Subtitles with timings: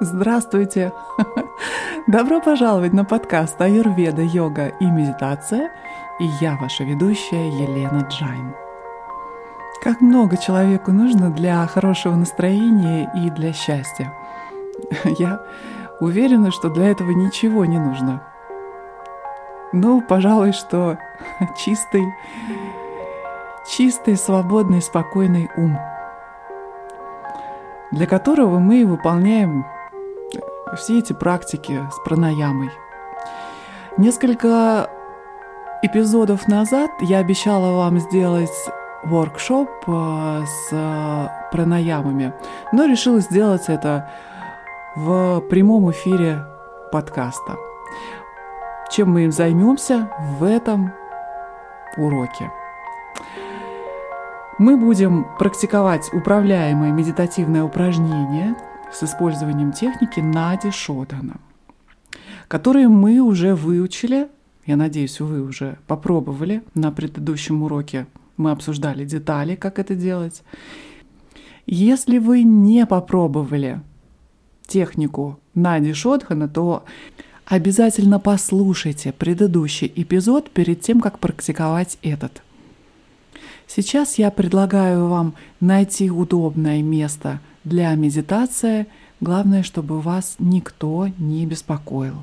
[0.00, 0.92] Здравствуйте!
[2.06, 5.70] Добро пожаловать на подкаст «Аюрведа, йога и медитация»
[6.20, 8.54] и я, ваша ведущая Елена Джайн.
[9.82, 14.12] Как много человеку нужно для хорошего настроения и для счастья.
[15.18, 15.40] Я
[16.00, 18.22] уверена, что для этого ничего не нужно.
[19.72, 20.98] Ну, пожалуй, что
[21.56, 22.04] чистый,
[23.66, 25.78] чистый, свободный, спокойный ум,
[27.92, 29.64] для которого мы выполняем
[30.74, 32.70] все эти практики с пранаямой.
[33.96, 34.90] Несколько
[35.82, 38.50] эпизодов назад я обещала вам сделать
[39.04, 42.34] воркшоп э, с э, пранаямами,
[42.72, 44.10] но решила сделать это
[44.96, 46.44] в прямом эфире
[46.90, 47.56] подкаста.
[48.90, 50.92] Чем мы им займемся в этом
[51.96, 52.50] уроке?
[54.58, 58.56] Мы будем практиковать управляемые медитативные упражнения–
[58.92, 61.36] с использованием техники Нади Шодана,
[62.48, 64.28] которые мы уже выучили,
[64.66, 68.06] я надеюсь, вы уже попробовали на предыдущем уроке.
[68.36, 70.42] Мы обсуждали детали, как это делать.
[71.66, 73.80] Если вы не попробовали
[74.66, 76.84] технику Нади Шодхана, то
[77.44, 82.42] обязательно послушайте предыдущий эпизод перед тем, как практиковать этот.
[83.66, 88.86] Сейчас я предлагаю вам найти удобное место для медитации.
[89.20, 92.22] Главное, чтобы вас никто не беспокоил.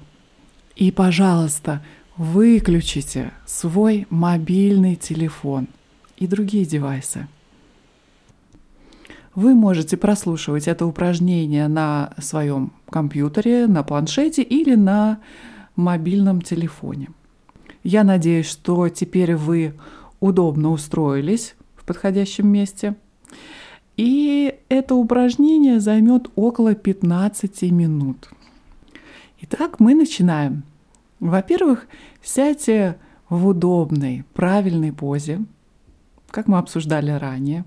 [0.75, 1.83] И, пожалуйста,
[2.17, 5.67] выключите свой мобильный телефон
[6.17, 7.27] и другие девайсы.
[9.35, 15.19] Вы можете прослушивать это упражнение на своем компьютере, на планшете или на
[15.75, 17.09] мобильном телефоне.
[17.83, 19.73] Я надеюсь, что теперь вы
[20.19, 22.95] удобно устроились в подходящем месте.
[23.97, 28.29] И это упражнение займет около 15 минут.
[29.41, 30.63] Итак, мы начинаем.
[31.19, 31.87] Во-первых,
[32.23, 32.97] сядьте
[33.29, 35.45] в удобной, правильной позе,
[36.31, 37.65] как мы обсуждали ранее,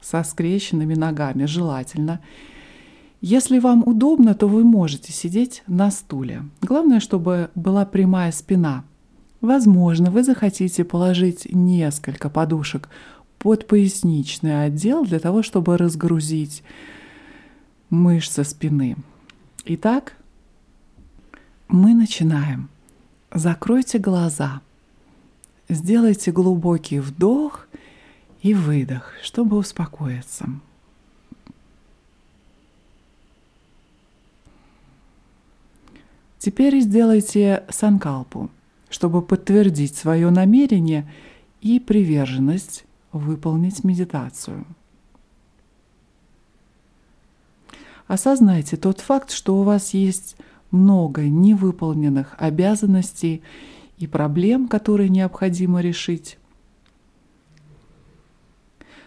[0.00, 2.20] со скрещенными ногами желательно.
[3.20, 6.42] Если вам удобно, то вы можете сидеть на стуле.
[6.62, 8.84] Главное, чтобы была прямая спина–
[9.40, 12.90] Возможно, вы захотите положить несколько подушек
[13.40, 16.62] под поясничный отдел для того, чтобы разгрузить
[17.90, 18.96] мышцы спины.
[19.64, 20.14] Итак,
[21.66, 22.68] мы начинаем.
[23.34, 24.60] Закройте глаза.
[25.68, 27.66] Сделайте глубокий вдох
[28.42, 30.48] и выдох, чтобы успокоиться.
[36.38, 38.48] Теперь сделайте санкалпу–
[38.90, 41.10] чтобы подтвердить свое намерение
[41.62, 44.64] и приверженность выполнить медитацию.
[48.06, 50.36] Осознайте тот факт, что у вас есть
[50.70, 53.42] много невыполненных обязанностей
[53.98, 56.38] и проблем, которые необходимо решить.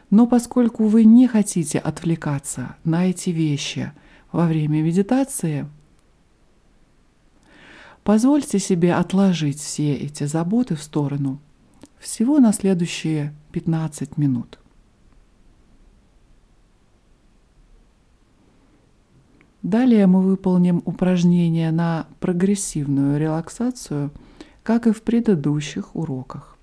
[0.10, 3.92] Но поскольку вы не хотите отвлекаться на эти вещи
[4.32, 5.68] во время медитации–
[8.04, 11.40] Позвольте себе отложить все эти заботы в сторону
[12.00, 14.60] всего на следующие 15 минут.
[19.62, 24.12] Далее мы выполним упражнение на прогрессивную релаксацию,
[24.62, 26.58] как и в предыдущих уроках.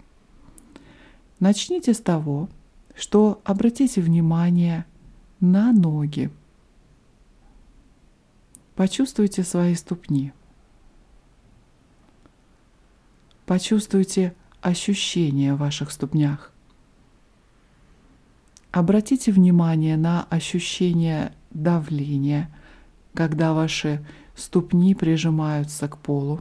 [1.39, 2.51] Начните с того,
[2.95, 4.85] что обратите внимание
[5.41, 6.31] на ноги.
[8.77, 10.33] Почувствуйте свои ступни–
[13.51, 16.53] Почувствуйте ощущения в ваших ступнях.
[18.73, 22.49] Обратите внимание на ощущение давления,
[23.15, 24.05] когда ваши
[24.37, 26.41] ступни прижимаются к полу.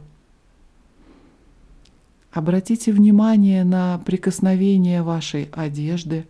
[2.32, 6.28] Обратите внимание на прикосновение вашей одежды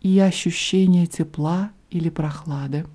[0.00, 2.86] и ощущение тепла или прохлады.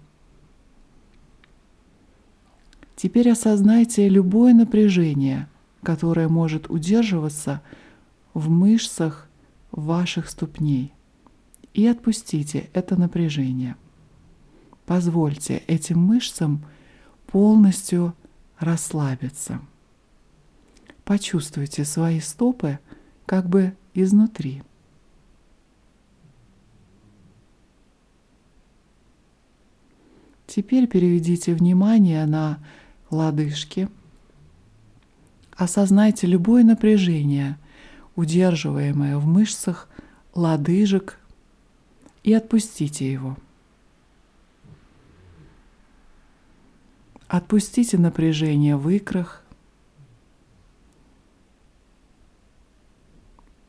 [2.96, 5.47] Теперь осознайте любое напряжение–
[5.84, 7.62] которое может удерживаться
[8.34, 9.28] в мышцах
[9.72, 10.94] ваших ступней.
[11.79, 13.78] И отпустите это напряжение.
[14.85, 16.66] Позвольте этим мышцам
[17.26, 18.14] полностью
[18.58, 19.61] расслабиться.
[21.05, 22.79] Почувствуйте свои стопы
[23.26, 24.61] как бы изнутри.
[30.47, 32.59] Теперь переведите внимание на
[33.09, 33.87] лодыжки–
[35.55, 37.58] Осознайте любое напряжение,
[38.17, 39.87] удерживаемое в мышцах
[40.35, 41.20] лодыжек,
[42.24, 43.38] и отпустите его.
[47.28, 49.44] Отпустите напряжение в икрах.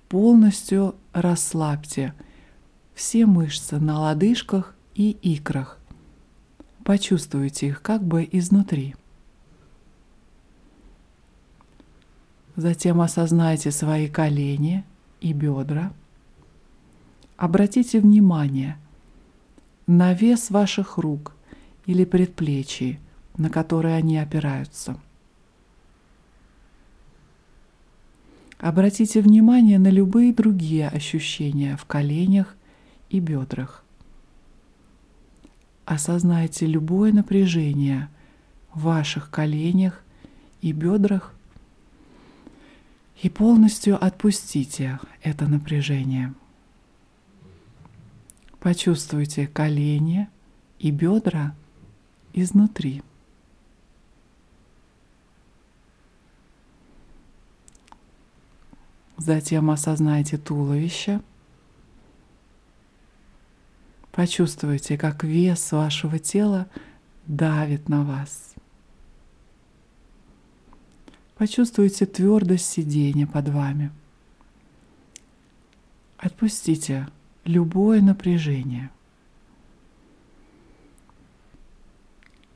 [0.09, 2.15] Полностью расслабьте
[2.95, 5.79] все мышцы на лодыжках и икрах.
[6.85, 8.97] Почувствуйте их как бы изнутри.
[12.57, 14.85] Затем осознайте свои колени
[15.21, 15.93] и бедра.
[17.41, 18.77] Обратите внимание
[19.87, 21.35] на вес ваших рук
[21.87, 23.01] или предплечий,
[23.39, 25.01] на которые они опираются.
[28.59, 32.57] Обратите внимание на любые другие ощущения в коленях
[33.09, 33.85] и бедрах.
[35.87, 38.11] Осознайте любое напряжение
[38.75, 40.03] в ваших коленях
[40.61, 41.33] и бедрах
[43.23, 46.35] и полностью отпустите это напряжение.
[48.61, 50.29] Почувствуйте колени
[50.79, 51.55] и бедра
[52.35, 53.03] изнутри.
[59.17, 61.21] Затем осознайте туловище.
[64.13, 66.69] Почувствуйте, как вес вашего тела
[67.27, 68.55] давит на вас.
[71.37, 73.91] Почувствуйте твердость сидения под вами.
[76.19, 77.09] Отпустите
[77.45, 78.91] любое напряжение.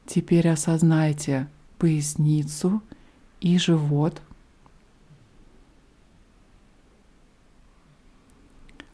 [0.06, 1.48] Теперь осознайте
[1.78, 2.82] поясницу
[3.40, 4.22] и живот.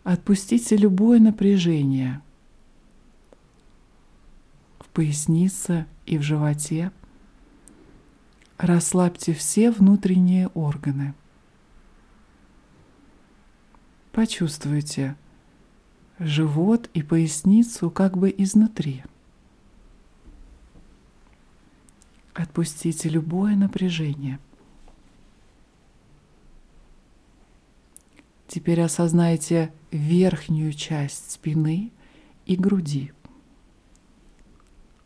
[0.04, 2.22] Отпустите любое напряжение
[4.78, 6.90] в пояснице и в животе.
[8.56, 11.14] Расслабьте все внутренние органы.
[14.12, 15.16] Почувствуйте
[16.20, 19.02] живот и поясницу как бы изнутри.
[22.34, 24.38] Отпустите любое напряжение.
[28.46, 31.90] Теперь осознайте верхнюю часть спины
[32.46, 33.12] и груди.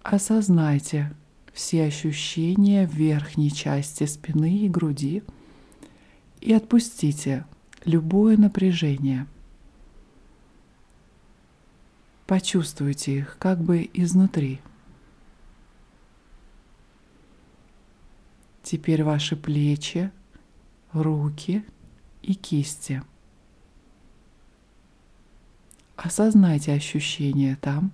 [0.02, 1.14] Осознайте,
[1.52, 5.22] все ощущения в верхней части спины и груди
[6.40, 7.46] и отпустите
[7.84, 9.26] любое напряжение.
[12.26, 14.60] Почувствуйте их как бы изнутри.
[18.62, 20.10] Теперь ваши плечи,
[20.92, 21.64] руки
[22.22, 23.02] и кисти.
[25.96, 27.92] Осознайте ощущения там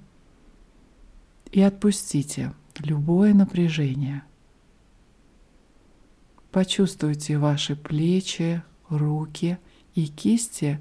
[1.51, 4.23] и отпустите любое напряжение.
[6.53, 9.59] Почувствуйте ваши плечи, руки
[9.95, 10.81] и кисти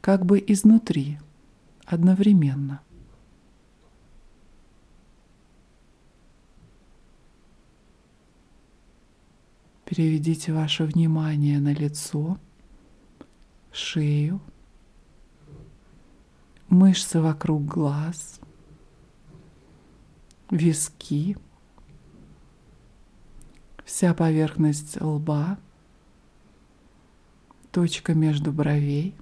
[0.00, 1.18] как бы изнутри,
[1.92, 2.80] одновременно.
[9.84, 12.38] Переведите ваше внимание на лицо,
[13.72, 14.40] шею,
[16.68, 18.40] мышцы вокруг глаз–
[20.50, 21.36] виски,
[23.84, 25.58] вся поверхность лба,
[27.70, 29.14] точка между бровей,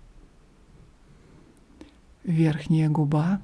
[2.28, 3.40] верхняя губа,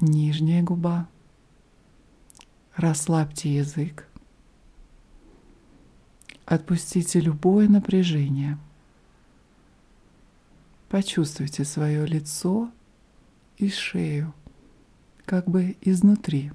[0.00, 1.08] нижняя губа.
[2.74, 4.08] Расслабьте язык.
[6.44, 8.58] Отпустите любое напряжение.
[10.88, 12.70] Почувствуйте свое лицо
[13.56, 14.34] и шею
[15.24, 16.50] как бы изнутри.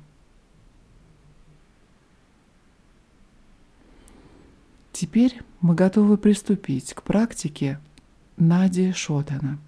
[4.91, 7.79] Теперь мы готовы приступить к практике
[8.35, 9.59] Нади Шотана.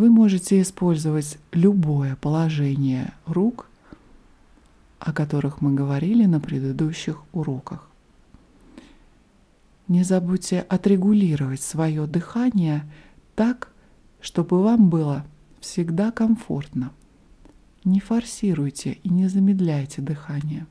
[0.00, 3.68] Вы можете использовать любое положение рук,
[4.98, 7.86] о которых мы говорили на предыдущих уроках.
[9.88, 12.90] Не забудьте отрегулировать свое дыхание
[13.34, 13.74] так,
[14.22, 15.26] чтобы вам было
[15.60, 16.92] всегда комфортно.
[17.84, 20.66] Не форсируйте и не замедляйте дыхание.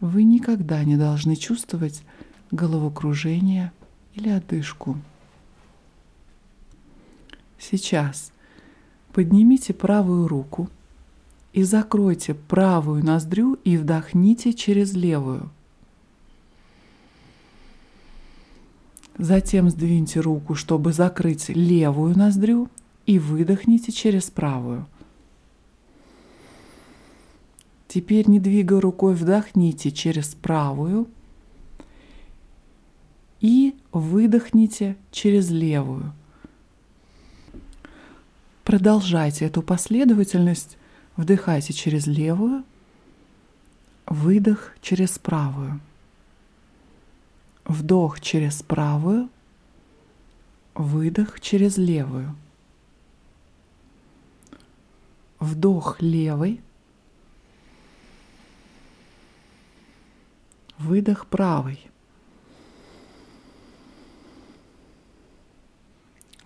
[0.00, 2.02] Вы никогда не должны чувствовать
[2.50, 3.70] головокружение
[4.14, 4.96] или одышку.
[7.58, 8.32] Сейчас
[9.12, 10.68] поднимите правую руку
[11.52, 15.50] и закройте правую ноздрю и вдохните через левую.
[19.18, 22.68] Затем сдвиньте руку, чтобы закрыть левую ноздрю
[23.06, 24.86] и выдохните через правую.
[27.88, 31.08] Теперь, не двигая рукой, вдохните через правую
[33.40, 36.12] и выдохните через левую.
[38.66, 40.76] Продолжайте эту последовательность
[41.16, 42.62] Вдыхайте через левую,
[44.04, 45.80] выдох через правую.
[47.64, 49.30] Вдох через правую,
[50.74, 52.36] выдох через левую.
[55.40, 56.60] Вдох левый,
[60.76, 61.90] выдох правый.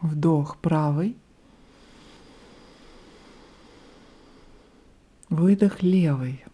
[0.00, 1.17] Вдох правый,
[5.31, 6.45] выдох левый.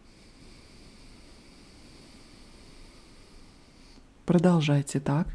[4.26, 5.26] Продолжайте так.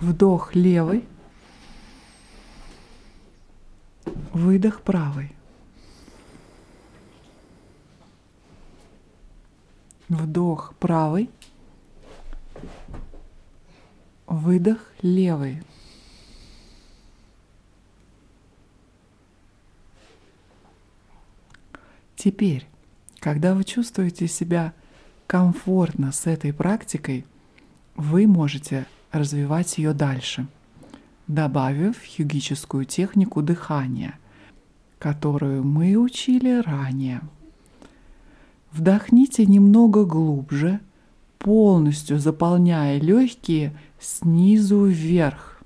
[0.00, 1.06] Вдох левый.
[4.32, 5.30] Выдох правый.
[10.08, 11.28] Вдох правый.
[14.26, 15.62] Выдох левый.
[22.16, 22.66] Теперь,
[23.18, 24.72] когда вы чувствуете себя
[25.26, 27.26] комфортно с этой практикой,
[27.96, 30.46] вы можете развивать ее дальше,
[31.26, 34.18] добавив йогическую технику дыхания,
[34.98, 37.20] которую мы учили ранее.
[38.72, 40.80] Вдохните немного глубже,
[41.38, 45.62] полностью заполняя легкие снизу вверх.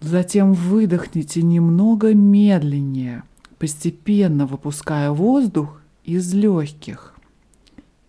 [0.00, 3.22] Затем выдохните немного медленнее,
[3.58, 7.13] постепенно выпуская воздух из легких.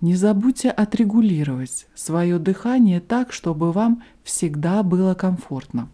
[0.05, 5.89] Не забудьте отрегулировать свое дыхание так, чтобы вам всегда было комфортно.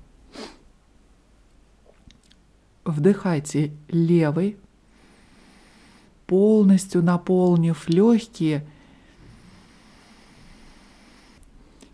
[2.84, 4.58] Вдыхайте левый,
[6.28, 8.66] полностью наполнив легкие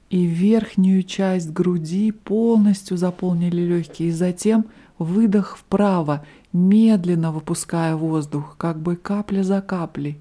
[0.09, 4.09] и верхнюю часть груди полностью заполнили легкие.
[4.09, 4.65] И затем
[4.97, 10.17] выдох вправо, медленно выпуская воздух, как бы капля за каплей.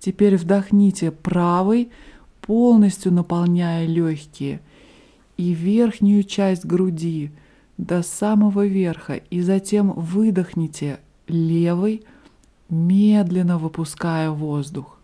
[0.00, 1.92] Теперь вдохните правый,
[2.40, 4.60] полностью наполняя легкие
[5.36, 7.30] и верхнюю часть груди
[7.76, 9.16] до самого верха.
[9.16, 12.02] И затем выдохните левый,
[12.70, 14.98] медленно выпуская воздух.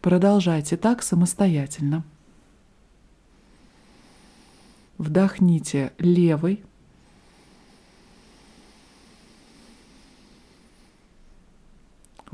[0.00, 2.04] Продолжайте так самостоятельно.
[4.96, 6.62] Вдохните левый,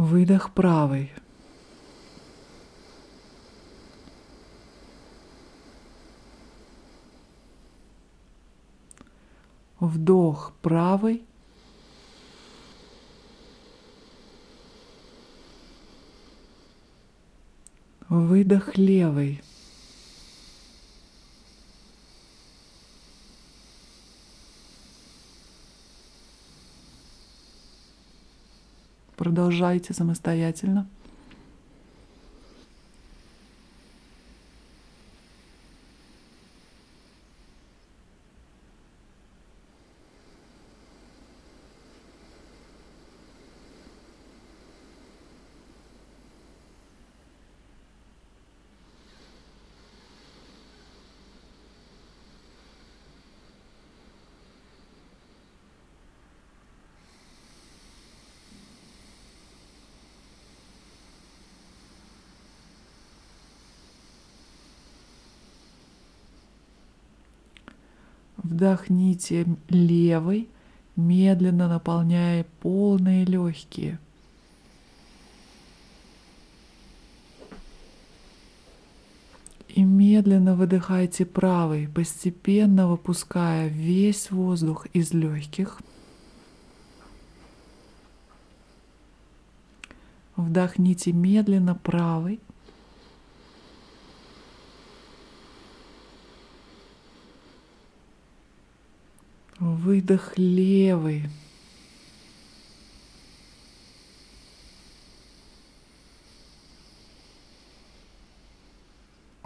[0.01, 1.13] Выдох правый.
[9.79, 11.23] Вдох правый.
[18.09, 19.43] Выдох левый.
[29.31, 30.89] Продолжайте самостоятельно.
[68.51, 70.49] Вдохните левый,
[70.97, 74.01] медленно наполняя полные легкие.
[79.69, 85.81] И медленно выдыхайте правый, постепенно выпуская весь воздух из легких.
[90.35, 92.41] Вдохните медленно правый.
[99.91, 101.29] Выдох левый.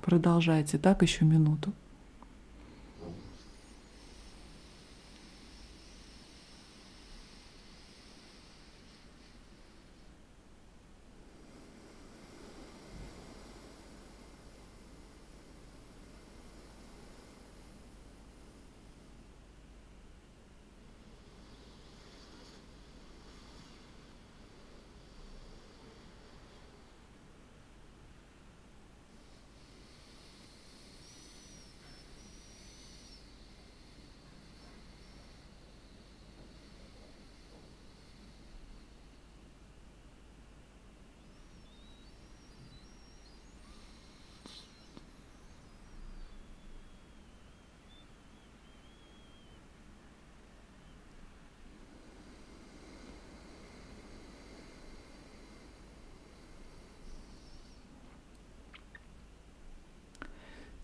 [0.03, 1.73] Продолжайте так еще минуту.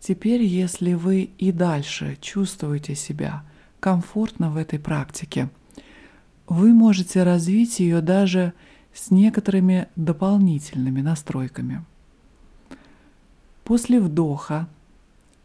[0.01, 3.45] Теперь, если вы и дальше чувствуете себя
[3.81, 5.51] комфортно в этой практике,
[6.49, 8.55] вы можете развить ее даже
[8.95, 11.85] с некоторыми дополнительными настройками.
[13.63, 14.69] После вдоха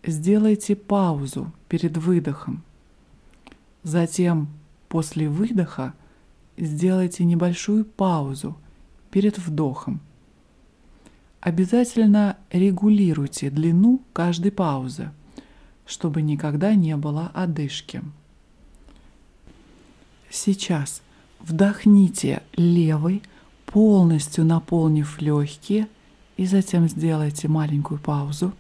[0.04, 2.64] сделайте паузу перед выдохом.
[3.84, 4.48] Затем
[4.88, 5.94] после выдоха
[6.58, 8.58] сделайте небольшую паузу
[9.12, 10.00] перед вдохом–
[11.45, 15.12] Обязательно регулируйте длину каждой паузы,
[15.86, 18.01] чтобы никогда не было одышки.
[20.27, 21.03] Сейчас
[21.39, 23.21] вдохните левой,
[23.67, 25.88] полностью наполнив легкие,
[26.36, 28.51] и затем сделайте маленькую паузу.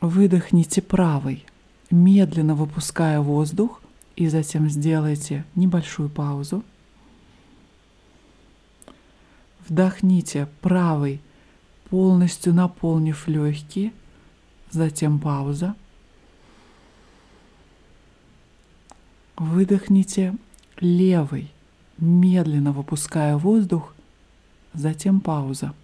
[0.00, 1.44] Выдохните правой,
[1.90, 3.82] медленно выпуская воздух,
[4.14, 6.62] и затем сделайте небольшую паузу.
[9.68, 11.20] Вдохните правый,
[11.90, 13.92] полностью наполнив легкие,
[14.70, 15.74] затем пауза.
[19.36, 20.34] Выдохните
[20.78, 21.52] левый,
[21.98, 23.94] медленно выпуская воздух,
[24.72, 25.74] затем пауза.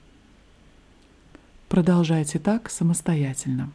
[1.68, 3.70] Продолжайте так самостоятельно.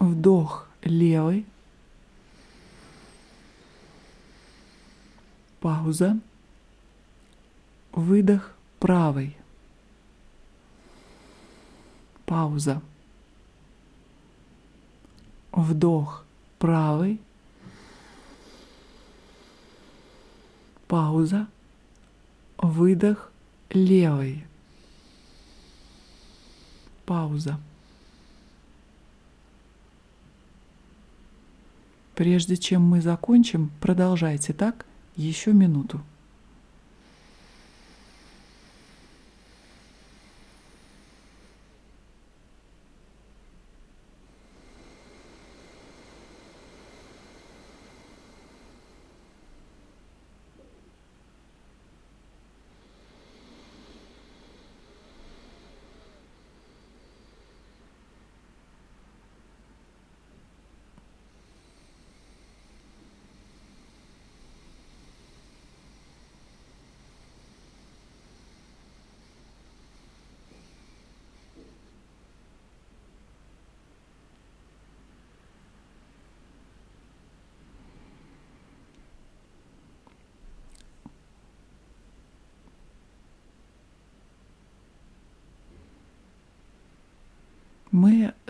[0.00, 1.44] Вдох левый.
[5.60, 6.18] Пауза.
[7.92, 9.36] Выдох правый.
[12.24, 12.80] Пауза.
[15.52, 16.24] Вдох
[16.58, 17.20] правый.
[20.88, 21.46] Пауза.
[22.56, 23.30] Выдох
[23.68, 24.46] левый.
[27.04, 27.60] Пауза.
[32.20, 34.84] Прежде чем мы закончим, продолжайте так
[35.16, 36.02] еще минуту.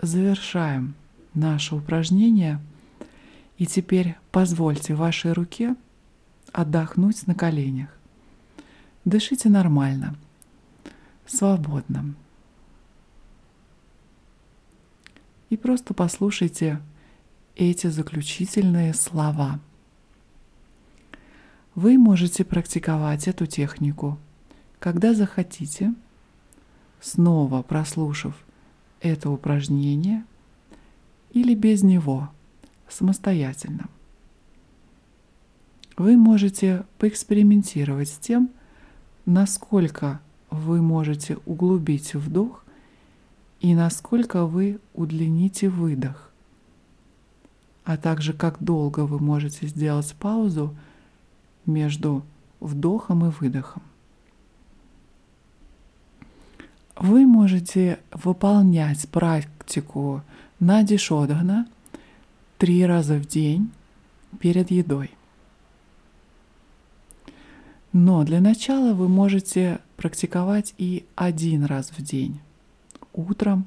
[0.01, 0.95] Завершаем
[1.33, 2.59] наше упражнение.
[3.57, 5.75] И теперь позвольте вашей руке
[6.51, 7.89] отдохнуть на коленях.
[9.05, 10.15] Дышите нормально,
[11.25, 12.15] свободно.
[15.49, 16.81] И просто послушайте
[17.55, 19.59] эти заключительные слова.
[21.75, 24.17] Вы можете практиковать эту технику,
[24.79, 25.93] когда захотите,
[26.99, 28.35] снова прослушав
[29.01, 30.23] это упражнение
[31.31, 32.29] или без него
[32.87, 33.89] самостоятельно.
[35.97, 38.49] Вы можете поэкспериментировать с тем,
[39.25, 42.63] насколько вы можете углубить вдох
[43.59, 46.31] и насколько вы удлините выдох,
[47.83, 50.75] а также как долго вы можете сделать паузу
[51.65, 52.23] между
[52.59, 53.83] вдохом и выдохом.
[57.01, 60.21] Вы можете выполнять практику
[60.59, 61.67] Нади Шодгана
[62.59, 63.71] три раза в день
[64.39, 65.09] перед едой.
[67.91, 72.39] Но для начала вы можете практиковать и один раз в день,
[73.13, 73.65] утром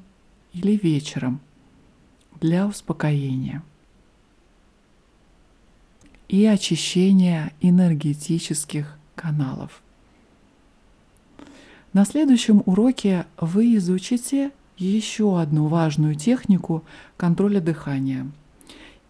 [0.53, 1.41] или вечером,
[2.39, 3.63] для успокоения
[6.29, 9.81] и очищения энергетических каналов.
[11.95, 16.83] На следующем уроке вы изучите еще одну важную технику
[17.15, 18.29] контроля дыхания,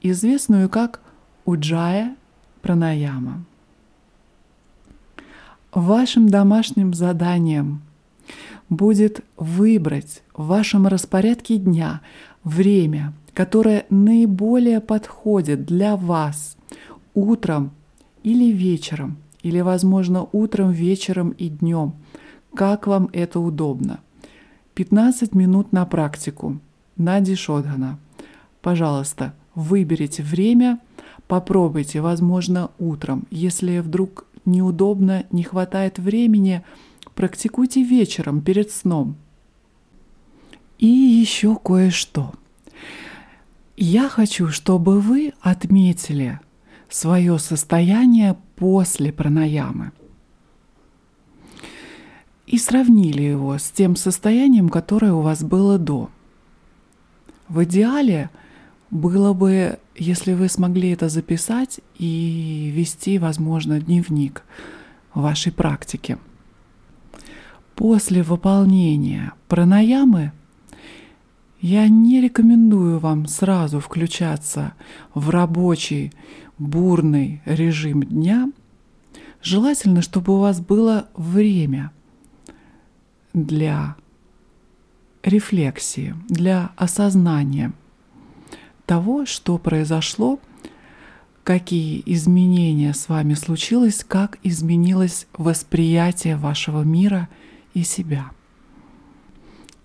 [0.03, 1.01] известную как
[1.45, 2.15] уджая
[2.61, 3.43] пранаяма.
[5.73, 7.81] Вашим домашним заданием
[8.69, 12.01] будет выбрать в вашем распорядке дня
[12.43, 16.55] время, которое наиболее подходит для вас
[17.15, 17.71] утром
[18.21, 21.95] или вечером, или, возможно, утром, вечером и днем–
[22.55, 23.99] как вам это удобно.
[24.75, 26.59] 15 минут на практику.
[26.97, 27.99] Нади Шодгана.
[28.61, 30.79] Пожалуйста, выберите время,
[31.27, 33.27] попробуйте, возможно, утром.
[33.29, 36.63] Если вдруг неудобно, не хватает времени,
[37.13, 39.15] практикуйте вечером перед сном.
[40.79, 42.33] И еще кое-что.
[43.77, 46.39] Я хочу, чтобы вы отметили
[46.89, 49.91] свое состояние после пранаямы
[52.47, 56.09] и сравнили его с тем состоянием, которое у вас было до.
[57.47, 58.29] В идеале
[58.91, 64.43] было бы, если вы смогли это записать и вести, возможно, дневник
[65.13, 66.17] вашей практики.
[67.75, 70.31] После выполнения пранаямы
[71.61, 74.73] я не рекомендую вам сразу включаться
[75.13, 76.13] в рабочий
[76.57, 78.51] бурный режим дня.
[79.41, 81.91] Желательно, чтобы у вас было время–
[83.35, 83.97] для
[85.21, 87.73] рефлексии, для осознания
[88.85, 90.39] того, что произошло,
[91.43, 97.27] какие изменения с вами случилось, как изменилось восприятие вашего мира
[97.73, 98.31] и себя.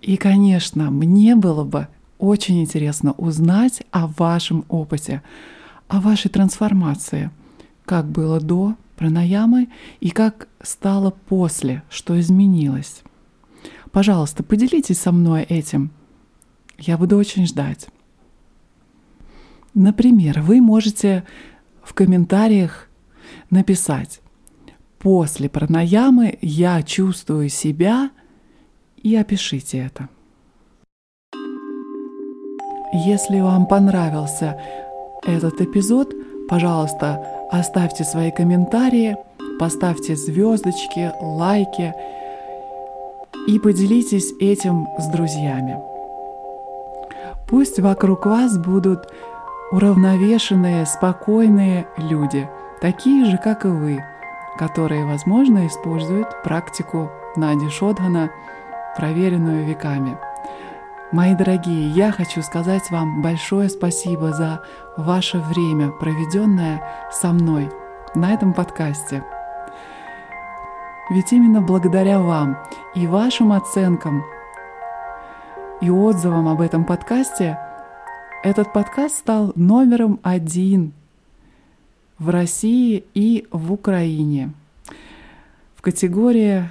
[0.00, 5.22] И, конечно, мне было бы очень интересно узнать о вашем опыте,
[5.88, 7.30] о вашей трансформации,
[7.84, 13.02] как было до пранаямы и как стало после, что изменилось.
[13.92, 15.90] Пожалуйста, поделитесь со мной этим.
[16.79, 17.88] Я буду очень ждать.
[19.74, 21.24] Например, вы можете
[21.83, 22.88] в комментариях
[23.50, 24.20] написать
[24.98, 28.11] «После пранаямы я чувствую себя»
[28.96, 30.09] и опишите это.
[32.92, 34.61] Если вам понравился
[35.22, 36.12] этот эпизод,
[36.48, 39.16] пожалуйста, оставьте свои комментарии,
[39.59, 41.92] поставьте звездочки, лайки–
[43.50, 45.80] и поделитесь этим с друзьями.
[47.48, 49.12] Пусть вокруг вас будут
[49.72, 52.48] уравновешенные, спокойные люди,
[52.80, 53.98] такие же, как и вы,
[54.56, 58.30] которые, возможно, используют практику Нади Шодгана,
[58.96, 60.16] проверенную веками.
[61.10, 64.62] Мои дорогие, я хочу сказать вам большое спасибо за
[64.96, 67.68] ваше время, проведенное со мной
[68.14, 69.24] на этом подкасте–
[71.11, 72.57] ведь именно благодаря вам
[72.94, 74.25] и вашим оценкам
[75.83, 77.59] и отзывам об этом подкасте
[78.42, 80.92] этот подкаст стал номером один
[82.18, 84.53] в России и в Украине
[85.75, 86.70] в категории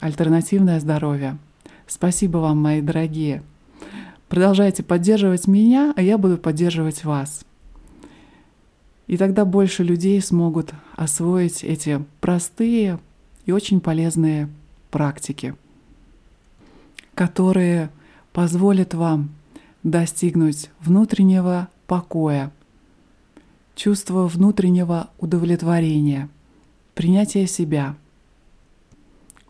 [0.00, 1.38] «Альтернативное здоровье».
[1.86, 3.42] Спасибо вам, мои дорогие.
[4.28, 7.44] Продолжайте поддерживать меня, а я буду поддерживать вас.
[9.06, 12.98] И тогда больше людей смогут освоить эти простые,
[13.46, 14.48] и очень полезные
[14.90, 15.54] практики,
[17.14, 17.90] которые
[18.32, 19.30] позволят вам
[19.82, 22.52] достигнуть внутреннего покоя,
[23.74, 26.28] чувство внутреннего удовлетворения,
[26.94, 27.96] принятие себя,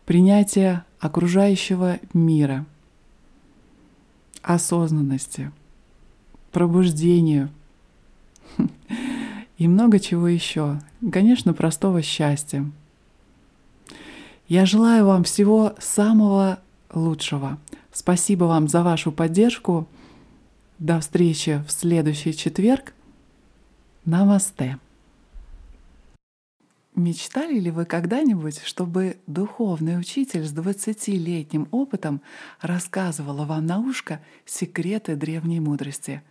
[0.05, 2.65] принятие окружающего мира,
[4.41, 5.51] осознанности,
[6.51, 7.49] пробуждению
[9.57, 10.79] и много чего еще.
[11.11, 12.65] Конечно, простого счастья.
[14.47, 16.59] Я желаю вам всего самого
[16.93, 17.57] лучшего.
[17.93, 19.87] Спасибо вам за вашу поддержку.
[20.79, 22.93] До встречи в следующий четверг.
[24.03, 24.79] Намасте.
[26.93, 32.21] Мечтали ли вы когда-нибудь, чтобы духовный учитель с 20-летним опытом
[32.61, 36.21] рассказывала вам на ушко секреты древней мудрости?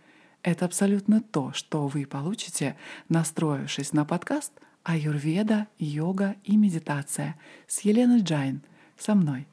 [0.43, 2.77] Это абсолютно то, что вы получите,
[3.09, 7.35] настроившись на подкаст «Аюрведа, йога и медитация»
[7.67, 8.61] с Еленой Джайн,
[8.97, 9.47] со мной.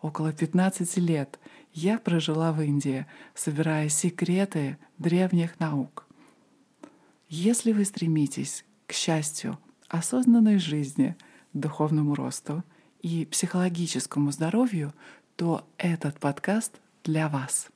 [0.00, 1.38] Около 15 лет
[1.72, 6.06] я прожила в Индии, собирая секреты древних наук.
[7.28, 11.16] Если вы стремитесь к счастью, осознанной жизни,
[11.52, 12.62] духовному росту
[13.02, 14.94] и психологическому здоровью,
[15.36, 17.68] то этот подкаст для вас.